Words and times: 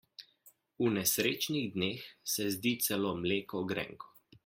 V 0.79 0.83
nesrečnih 0.93 1.65
dneh 1.75 2.01
se 2.31 2.43
zdi 2.55 2.73
celo 2.85 3.11
mleko 3.23 3.63
grenko. 3.69 4.07